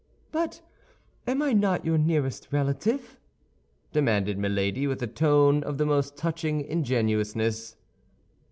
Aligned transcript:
"But 0.31 0.63
am 1.27 1.43
I 1.43 1.53
not 1.53 1.85
your 1.85 1.99
nearest 1.99 2.47
relative?" 2.49 3.19
demanded 3.93 4.35
Milady, 4.39 4.87
with 4.87 5.03
a 5.03 5.05
tone 5.05 5.61
of 5.63 5.77
the 5.77 5.85
most 5.85 6.17
touching 6.17 6.61
ingenuousness. 6.61 7.75